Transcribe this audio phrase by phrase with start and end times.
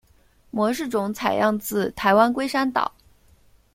[0.49, 2.91] 模式种采样自台湾龟山岛。